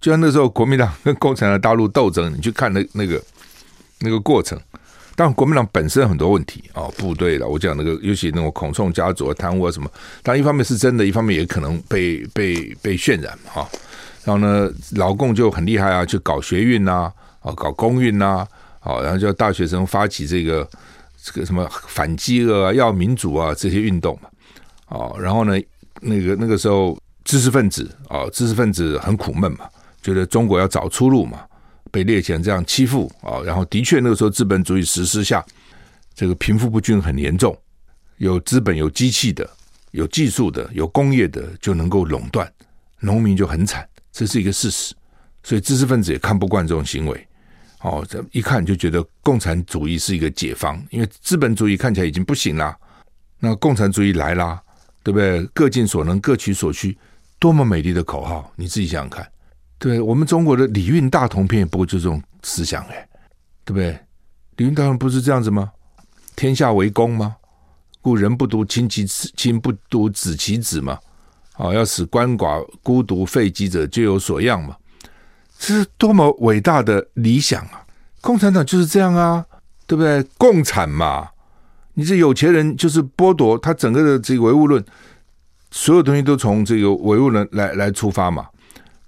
[0.00, 3.20] 就像那时候国民党跟共产党大陆斗争，你去看那那个
[3.98, 4.60] 那个过程。
[5.20, 9.86] 当然国民党本身很多问题啊、哦，部队了，我讲那个，尤其那种孔宋家族贪污啊什么，
[10.22, 13.68] 但一方面是真的，一方面也可能被被被渲染嘛哈。
[14.24, 18.46] 然后呢，劳共就很厉害啊，就搞学运呐，啊，搞工运呐，
[18.80, 20.66] 啊，然后叫大学生发起这个
[21.22, 24.30] 这个什么反饥饿啊、要民主啊这些运动嘛，
[24.88, 25.60] 哦，然后呢。
[26.02, 29.68] 那个那个时候，知识分子啊，知识分子很苦闷嘛，
[30.00, 31.40] 觉得中国要找出路嘛，
[31.90, 35.44] 被列强这样欺负啊，然后的确那个时候资本主义实施下，
[36.14, 37.56] 这个贫富不均很严重，
[38.18, 39.48] 有资本、有机器的、
[39.90, 42.50] 有技术的、有工业的就能够垄断，
[42.98, 44.94] 农民就很惨，这是一个事实。
[45.42, 47.28] 所以知识分子也看不惯这种行为，
[47.80, 52.76] 哦，这一看就觉得共产主义是一个解方，因为资本主义看起来已经不行了，
[53.38, 54.60] 那共产主义来啦。
[55.02, 55.42] 对不对？
[55.54, 56.94] 各尽所能，各取所需，
[57.38, 58.52] 多么美丽的口号！
[58.54, 59.26] 你自己想想看。
[59.80, 63.08] 对我们中国的礼运大同篇，不过就这种思想哎，
[63.64, 63.98] 对不对？
[64.56, 65.72] 礼运大同不是这样子吗？
[66.36, 67.34] 天下为公吗？
[68.02, 70.98] 故人不独亲其子，亲不独子其子嘛。
[71.54, 74.76] 啊，要使鳏寡孤独废疾者皆有所养嘛。
[75.58, 77.84] 这是多么伟大的理想啊！
[78.20, 79.44] 共产党就是这样啊，
[79.86, 80.22] 对不对？
[80.36, 81.30] 共产嘛。
[81.94, 84.84] 你这有钱人就是剥夺他整个的这个唯物论，
[85.70, 88.46] 所有东西都从这个唯物论来来出发嘛。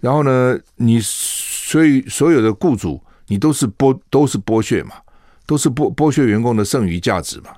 [0.02, 4.96] 然后呢，你所以所有的雇主，你都是剥都是剥削嘛，
[5.46, 7.52] 都是剥剥削员工的剩余价值嘛，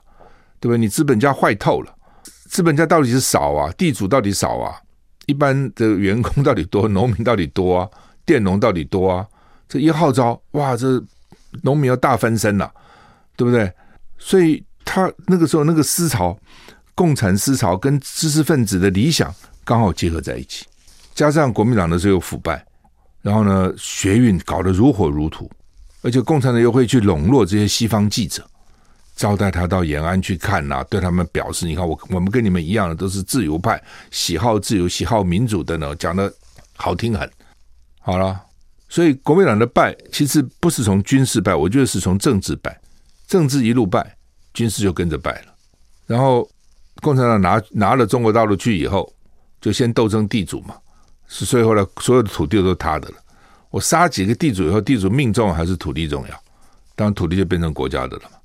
[0.60, 0.78] 对不对？
[0.78, 1.92] 你资本家坏透了，
[2.50, 4.76] 资本家到底是少啊，地主到底少啊，
[5.26, 7.88] 一般的员工到底多，农民到底多啊，
[8.24, 9.26] 佃农到底多啊？
[9.68, 11.02] 这一号召，哇，这
[11.62, 12.70] 农民要大翻身了，
[13.34, 13.72] 对不对？
[14.18, 14.62] 所以。
[14.86, 16.38] 他那个时候那个思潮，
[16.94, 20.66] 共产思潮跟知识分子的理想刚好结合在一起，
[21.14, 22.64] 加上国民党的这个腐败，
[23.22, 25.48] 然后呢学运搞得如火如荼，
[26.02, 28.44] 而且共产党又会去笼络这些西方记者，
[29.14, 36.32] 招待他到延安去看呐、对他们表示，你看我我们跟你们一样的都是自由派，喜好自由，喜好民主的呢，讲得
[36.76, 37.30] 好听很，
[38.00, 38.40] 好了，
[38.88, 42.80] 所以国民党的败其实不是从军事败，我觉得是从政治败，
[43.26, 44.14] 政治一路败。
[44.52, 45.52] 军事就跟着败了，
[46.06, 46.48] 然后
[47.02, 49.12] 共产党拿拿了中国大陆去以后，
[49.60, 50.76] 就先斗争地主嘛，
[51.28, 53.14] 是所以后来所有的土地都是他的了。
[53.70, 56.40] 我杀几个地主以后，地主命重还是土地重要？
[56.94, 58.38] 当然土地就变成国家的了嘛。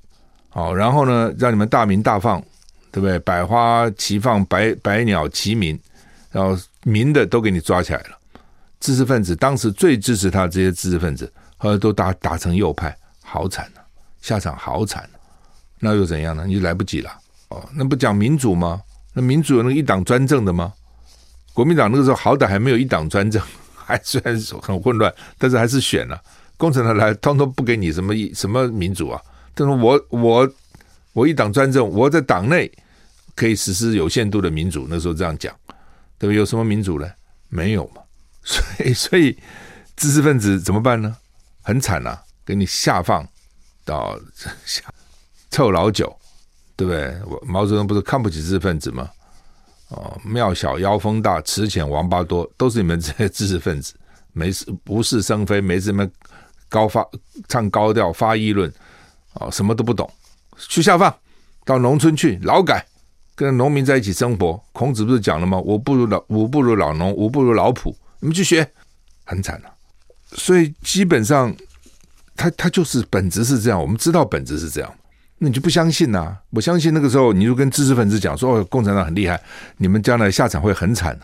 [0.48, 2.42] 好，然后呢，让你们大鸣大放，
[2.90, 3.16] 对不对？
[3.20, 5.78] 百花齐放，百百鸟齐鸣，
[6.32, 8.18] 然后民的都给你抓起来了。
[8.80, 13.78] 知识分子当时最支持他这些知识分子，后来都打打成右派，好惨啊，
[14.20, 15.14] 下场好惨啊。
[15.78, 16.44] 那又怎样呢？
[16.46, 17.10] 你就来不及了
[17.50, 17.64] 哦。
[17.72, 18.82] 那不讲民主吗？
[19.12, 20.72] 那民主有那个一党专政的吗？
[21.52, 23.42] 国民党那个时候好歹还没有一党专政，
[23.74, 26.20] 还虽然很混乱，但是还是选了。
[26.56, 29.20] 共产党来，通通不给你什么一什么民主啊。
[29.54, 30.52] 但是我我
[31.12, 32.70] 我一党专政，我在党内
[33.34, 34.86] 可以实施有限度的民主。
[34.88, 35.54] 那时候这样讲，
[36.18, 36.36] 对不对？
[36.36, 37.10] 有什么民主呢？
[37.48, 38.02] 没有嘛。
[38.44, 39.36] 所以所以
[39.96, 41.16] 知识分子怎么办呢？
[41.62, 43.26] 很惨啊，给你下放
[43.84, 44.18] 到
[44.64, 44.82] 下。
[45.50, 46.16] 臭老九，
[46.76, 47.14] 对不对？
[47.26, 49.10] 我毛泽东不是看不起知识分子吗？
[49.90, 53.94] 哦，庙小妖风大，池浅王八多，都是你们这些知识分子，
[54.32, 56.08] 没事无事生非，没事么
[56.68, 57.04] 高发
[57.48, 58.72] 唱高调发议论，
[59.34, 60.08] 哦，什么都不懂，
[60.56, 61.12] 去下放
[61.64, 62.86] 到农村去劳改，
[63.34, 64.62] 跟农民在一起生活。
[64.72, 65.58] 孔子不是讲了吗？
[65.58, 68.70] 吾不如老吾不如老农，吾不如老仆，你们去学，
[69.24, 69.74] 很惨啊。
[70.32, 71.52] 所以基本上，
[72.36, 74.94] 他他就是本质是这样，我们知道本质是这样。
[75.42, 79.42] 那你就不相信呐、我相信那个时候，你就跟知识分子讲说：“哦，共产党很厉害，
[79.78, 81.18] 你们将来下场会很惨。”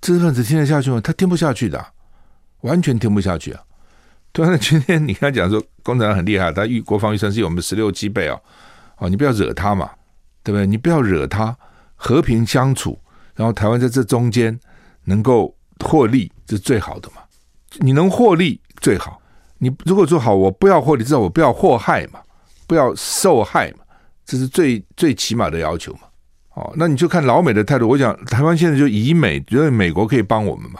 [0.00, 1.00] 知识分子听得下去吗？
[1.02, 1.84] 他听不下去的、
[2.60, 3.60] 完全听不下去啊！
[4.32, 8.40] 突然今天你跟他讲说共产党很厉害，他预国防预算是我们十六七倍哦！
[8.98, 9.90] 哦，你不要惹他嘛，
[10.44, 10.64] 对不对？
[10.64, 11.56] 你不要惹他，
[11.96, 12.96] 和平相处，
[13.34, 14.56] 然后台湾在这中间
[15.06, 15.52] 能够
[15.84, 17.16] 获利，这是最好的嘛。
[17.80, 19.20] 你能获利最好，
[19.58, 22.20] 你如果说好，我不要获利，至少我不要祸害嘛。
[22.70, 23.78] 不要受害嘛，
[24.24, 26.02] 这是最最起码的要求嘛。
[26.54, 27.88] 哦，那你就看老美的态度。
[27.88, 30.78] 我讲台湾现在就以美，觉得美国可以帮我们嘛。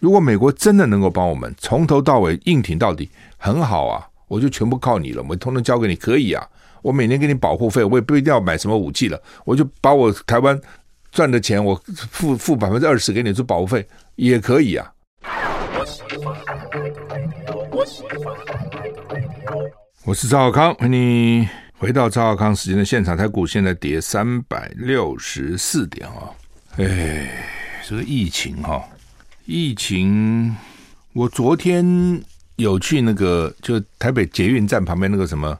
[0.00, 4.04] 如果美国真的能够帮我们，从头到尾硬挺到底，很好啊。
[4.26, 6.44] 我就全部靠你了，我统统交给你，可以啊。
[6.82, 10.60] 我每年给你保护费，我也不一定要买什么武器了，我就把我台湾
[11.12, 14.90] 赚的钱我付付百分之二十给你做保护费也可以啊。
[17.70, 17.84] 我
[20.08, 20.92] 我是赵少康，欢迎
[21.42, 23.14] 你回到赵少康时间的现场。
[23.14, 26.32] 台股现在跌三百六十四点啊！
[26.78, 27.28] 哎，
[27.86, 28.82] 这个疫情哈、哦，
[29.44, 30.56] 疫情，
[31.12, 31.84] 我昨天
[32.56, 35.54] 有去那个就台北捷运站旁边那个什么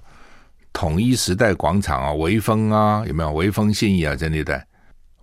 [0.72, 4.66] 统一时代广场啊，微风啊，有没有微风信义啊在那带？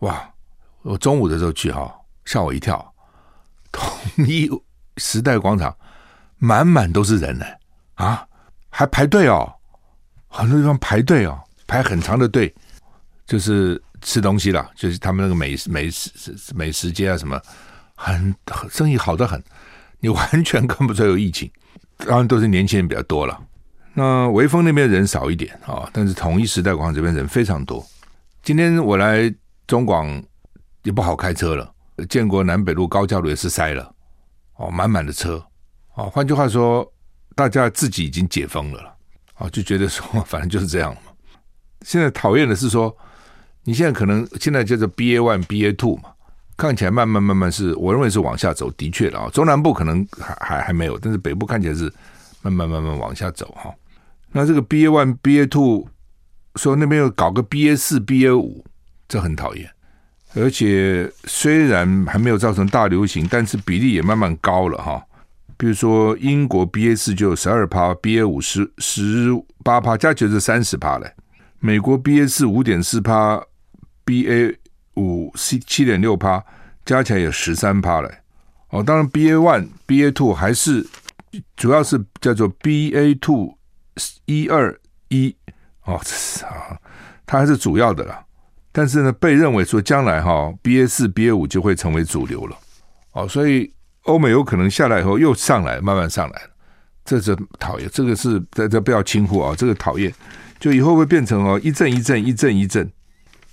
[0.01, 0.29] 哇！
[0.83, 1.91] 我中午的时候去哈，
[2.25, 2.93] 吓我一跳，
[3.71, 4.47] 统一
[4.97, 5.75] 时代广场
[6.37, 7.45] 满满都是人呢，
[7.95, 8.27] 啊，
[8.77, 9.49] 还排队哦，
[10.27, 12.53] 很多地方排队哦，排很长的队，
[13.25, 16.11] 就是吃东西了，就是他们那个美食美食
[16.53, 17.41] 美食街啊什么，
[17.95, 18.35] 很
[18.69, 19.41] 生意好得很，
[19.99, 21.49] 你完全看不出来有疫情，
[21.99, 23.41] 当然都是年轻人比较多了。
[23.93, 27.85] 那微风那边人少一点啊，但是统一时代广场这边人非常多。
[28.43, 29.33] 今天我来。
[29.67, 30.23] 中广
[30.83, 31.73] 也不好开车了，
[32.07, 33.91] 建国南北路、高架路也是塞了，
[34.57, 35.43] 哦，满满的车，
[35.95, 36.87] 哦，换句话说，
[37.35, 38.95] 大家自己已经解封了了，
[39.37, 41.01] 哦，就觉得说， 反正就是这样嘛。
[41.81, 42.95] 现在讨厌的是说，
[43.63, 46.09] 你现在可能现在叫做 BA one、BA two 嘛，
[46.57, 51.91] 看起来慢慢慢慢是，我认为是往下走，的确了啊，中南部可能还还还没有，但是北部看起来是
[52.41, 53.73] 慢慢慢慢往下走哈。
[54.31, 55.87] 那这个 BA one、BA two
[56.55, 58.65] 说那边又搞个 BA 四、BA 五。
[59.07, 59.69] 这很讨厌，
[60.33, 65.05] 而且虽然还没有造成大流行，但是比例也慢慢高了哈。
[65.57, 69.29] 比如说英国 BA 四就有十二趴，BA 五十十
[69.63, 71.11] 八趴，加起来是三十趴嘞。
[71.59, 73.41] 美国 BA 四五点四趴
[74.05, 74.57] ，BA
[74.95, 76.43] 五七七点六趴，
[76.85, 78.09] 加起来有十三趴嘞。
[78.69, 80.85] 哦，当然 BA one、BA two 还是
[81.55, 83.57] 主要是叫做 BA two
[84.25, 84.77] 一二
[85.09, 85.35] 一
[85.85, 86.77] 哦，这是啊，
[87.25, 88.23] 它还是主要的啦。
[88.71, 92.57] 但是呢，被认为说将来哈 BA 四、BA 五就会成为主流了，
[93.13, 93.71] 哦，所以
[94.05, 96.41] 欧美有可能下来以后又上来，慢慢上来，
[97.03, 100.13] 这是讨厌，这个是这这不要轻忽啊，这个讨厌，
[100.59, 102.89] 就以后会变成哦一阵一阵一阵一阵，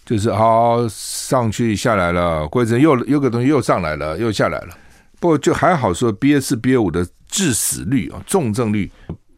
[0.05, 4.79] 就是好上去下来了，过一阵又有个东西又上来了，又下来了，
[5.21, 8.91] 不过就还好说 BA 四、BA 五的致死率啊重症率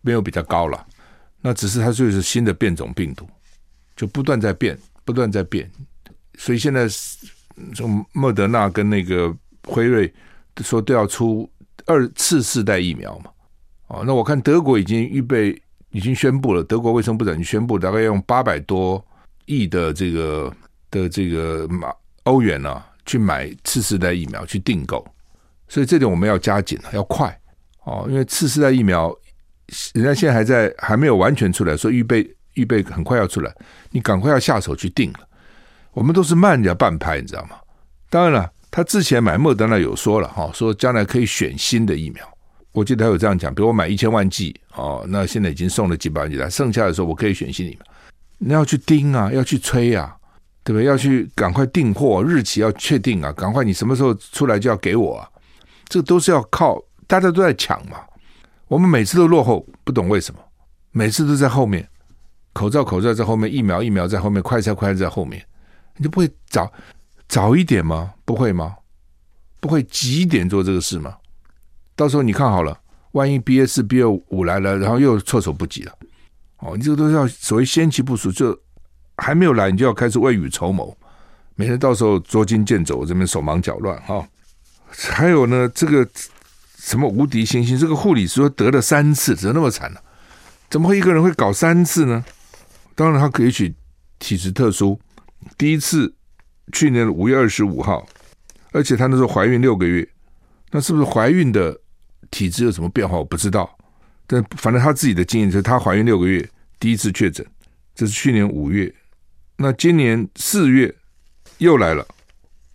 [0.02, 0.86] 没有比较高了，
[1.40, 3.28] 那只是它就是新的变种病毒，
[3.96, 4.78] 就不断在变。
[5.06, 5.70] 不断在变，
[6.38, 6.88] 所以现在
[7.74, 9.30] 从莫德纳跟那个
[9.64, 10.10] 辉瑞
[10.62, 11.50] 说都要出
[11.86, 13.30] 二次世代疫苗嘛。
[13.88, 19.04] 哦，那我看德国已经预备，已经宣布了，德国卫生部长已经宣布，大概要用八百多
[19.46, 20.52] 亿的这个
[20.90, 21.92] 的这个马
[22.24, 25.06] 欧元呢、啊，去买次世代疫苗去订购。
[25.68, 27.36] 所以这点我们要加紧了，要快
[27.84, 29.14] 哦，因为次世代疫苗
[29.94, 32.34] 人家现在还在还没有完全出来，说预备。
[32.54, 33.52] 预备很快要出来，
[33.90, 35.18] 你赶快要下手去订了。
[35.90, 37.56] 我们都是慢人家半拍，你知道吗？
[38.08, 42.28] 当然了，他之前买莫德纳有说了哈，说将来可以选新的疫苗。
[42.72, 47.78] 我记得他有这样讲，比如我买一千万剂哦，那现在已经送了几百万剂了，剩下的时候我可以选新疫苗。
[48.38, 50.16] 你要去盯啊，要去催啊，
[50.64, 50.86] 对不对？
[50.88, 55.30] 要去赶快订货，日期要确定啊，赶快你什么时候出来就要给我啊。
[55.88, 57.98] 这个都是要靠大家都在抢嘛。
[58.66, 60.40] 我们每次都落后，不懂为什么，
[60.90, 61.88] 每次都在后面。
[62.52, 65.40] 口罩口罩在后面，疫苗疫苗在后面，快筛快筛在后面，
[65.96, 66.68] 你就不会早
[67.28, 68.13] 早一点吗？
[68.24, 68.76] 不会吗？
[69.60, 71.16] 不会几点做这个事吗？
[71.96, 72.78] 到时候你看好了，
[73.12, 75.92] 万一 BA 四 BA 五来了，然后又措手不及了。
[76.58, 78.58] 哦，你这个都是要所谓先期部署，就
[79.16, 80.96] 还没有来，你就要开始未雨绸缪，
[81.54, 84.26] 免得到时候捉襟见肘，这边手忙脚乱哈。
[84.88, 86.08] 还有呢，这个
[86.78, 90.00] 什么无敌星星，这个护理师说得了三次，怎么那么惨呢？
[90.70, 92.24] 怎么会一个人会搞三次呢？
[92.94, 93.74] 当然，他可以取
[94.18, 94.98] 体质特殊。
[95.56, 96.14] 第一次
[96.72, 98.06] 去年的五月二十五号，
[98.72, 100.06] 而且她那时候怀孕六个月，
[100.70, 101.78] 那是不是怀孕的
[102.30, 103.18] 体质有什么变化？
[103.18, 103.78] 我不知道。
[104.26, 106.48] 但反正她自己的经验就是，她怀孕六个月
[106.80, 107.46] 第一次确诊，
[107.94, 108.92] 这是去年五月。
[109.56, 110.92] 那今年四月
[111.58, 112.06] 又来了，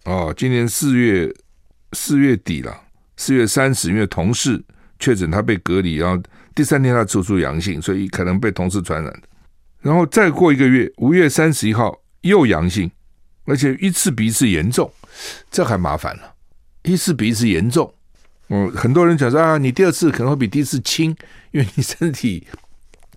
[0.06, 1.30] 哦，今年四月
[1.94, 2.82] 四月底了，
[3.18, 4.64] 四月三十，因为同事
[5.00, 6.24] 确诊，他被隔离，然后
[6.56, 9.22] 第三天他测出阳性，所以可能被同事传染。
[9.82, 12.90] 然后再过一个月，五月三十一号又阳性，
[13.50, 14.90] 而且一次比一次严重，
[15.50, 16.34] 这还麻烦了，
[16.84, 17.92] 一次比一次严重。
[18.50, 21.10] 嗯，很多人讲说啊，你第二次可能会比第一次轻，
[21.52, 22.48] 因为你身体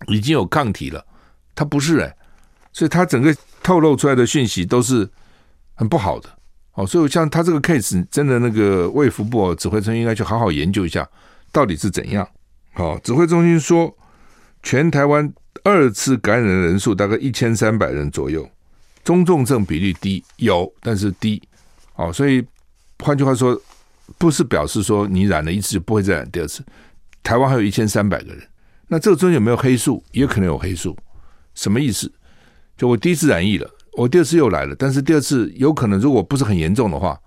[0.08, 1.04] 已经有抗体了。
[1.54, 2.16] 他不是哎，
[2.72, 5.08] 所以他整个透露出来的讯息都是
[5.74, 6.28] 很不好的。
[6.72, 11.06] 哦，所以像他这个 case，真的那个卫福部指挥中心应该去好好研究一下，
[11.52, 12.26] 到底是怎样。
[12.72, 13.94] 好，指挥中心说，
[14.62, 15.32] 全台湾。
[15.64, 18.48] 二次感染的人数大概一千三百人左右，
[19.04, 21.42] 中重症比例低，有，但是低。
[21.96, 22.44] 哦，所以
[23.00, 23.60] 换句话说，
[24.18, 26.64] 不是表示说你染了一次就不会再染第二次。
[27.22, 28.42] 台湾还有一千三百个人，
[28.88, 30.02] 那这个中间有没有黑数？
[30.12, 30.96] 也可能有黑数。
[31.54, 32.10] 什么意思？
[32.76, 37.18] 就我第一次染疫了，我第二次又来了，但是第二次有可能如果不是很严重的话，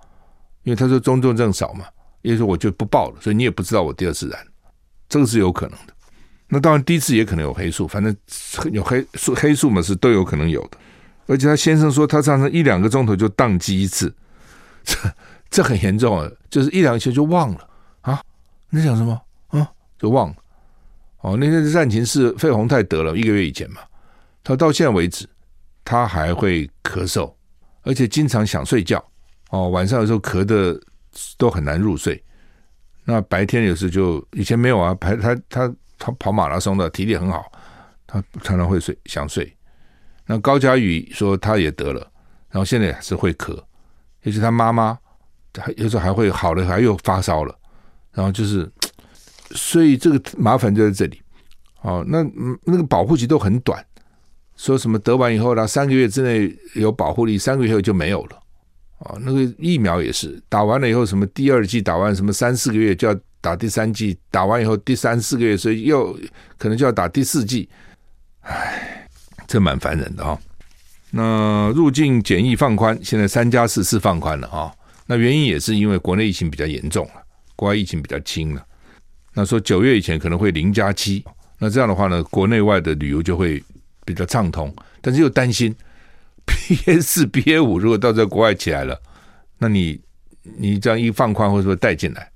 [0.64, 1.86] 因为他说中重症少嘛，
[2.24, 4.40] 也就是我就不报了，所以你也不知道我第二次染，
[5.08, 5.94] 这个是有可能的。
[6.48, 8.16] 那当然第一次也可能有黑数，反正
[8.72, 10.78] 有黑数黑数嘛是都有可能有的。
[11.28, 14.14] 而且他先生说他常常一两个钟头就宕机一次。
[14.84, 14.96] 这
[15.50, 17.70] 这很严重啊，就是一两个星期就忘了
[18.02, 18.22] 啊！
[18.70, 19.68] 你在讲什么啊？
[19.98, 20.36] 就忘了。
[21.22, 23.82] 哦，那天是战情是费鸿泰得了一个月以前嘛，
[24.44, 25.28] 他到现在为止，
[25.84, 27.34] 他还会咳嗽，
[27.82, 29.04] 而且经常想睡觉。
[29.50, 30.80] 哦，晚上有时候咳得
[31.38, 32.22] 都很难入睡。
[33.04, 37.52] 那白天有时就以前没有啊，排他他他跑马拉松的体力很好，
[38.06, 39.55] 他常常会睡想睡。
[40.26, 42.00] 那高佳宇说他也得了，
[42.50, 43.58] 然后现在还是会咳。
[44.24, 44.98] 尤其他妈妈，
[45.58, 47.56] 还有时候还会好了，还又发烧了，
[48.12, 48.68] 然后就是，
[49.52, 51.22] 所以这个麻烦就在这里。
[51.82, 52.26] 哦，那
[52.64, 53.86] 那个保护期都很短，
[54.56, 58.40] 说什么得完以后呢，三个月之内有保护力，三个月以后就没有了。
[58.98, 66.18] 哦，那个疫苗也是打完了以后，什么第二季打完，什么三四个月就要打第三季，打完以后第三四个月，所以又
[66.58, 67.70] 可能就要打第四季。
[68.42, 69.05] 唉，
[69.48, 70.40] 这蛮烦人的哦。
[71.12, 74.74] 那入境检疫放宽，现在三加四是放宽了啊。
[75.06, 77.24] 那原因也是因为国内疫情比较严重了，
[77.56, 78.66] 国外疫情比较轻了。
[79.34, 81.24] 那说九月以前可能会零加七，
[81.60, 83.64] 那这样的话呢，国内外的旅游就会
[84.04, 84.74] 比较畅通。
[85.02, 85.74] 但是又担心
[86.46, 89.00] BA 四、BA 五如果到这国外起来了，
[89.60, 90.02] 那你
[90.58, 92.30] 你这样一放宽，或者说带进来，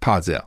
[0.00, 0.44] 怕这样。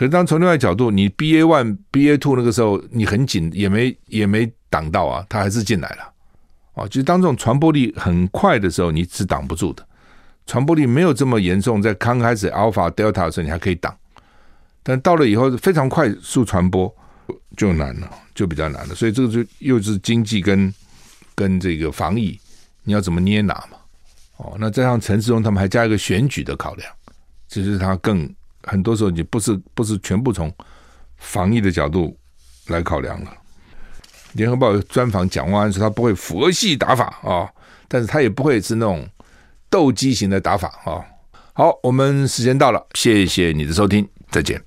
[0.00, 6.10] 可是当从另外角度，你 BA one、BA two 那个时候你很紧，也没也没挡到啊，他还是进来了。
[6.72, 9.84] 哦，就是当这种传播力很快的时候，你是挡不住的；
[10.46, 13.94] 传播力没有这么严重，在刚开始 Alpha、Delta 的时候，你还可以挡，
[14.82, 16.90] 但到了以后非常快速传播
[17.58, 18.94] 就难了，就比较难了。
[18.94, 20.72] 所以这个就又是经济跟
[21.34, 22.40] 跟这个防疫，
[22.84, 23.76] 你要怎么捏拿嘛？
[24.38, 26.90] 哦，那再加上陈时中他们还加一个选举的考量，
[27.48, 28.26] 其实他更
[28.70, 30.52] 很多时候你不是不是全部从
[31.16, 32.16] 防疫的角度
[32.68, 33.32] 来考量了。
[34.34, 37.50] 联合报专访蒋万安说，他不会佛系打法啊，
[37.88, 39.04] 但是他也不会是那种
[39.68, 41.02] 斗鸡型的打法啊。
[41.52, 44.62] 好，我们时间到了，谢谢你的收听，再见。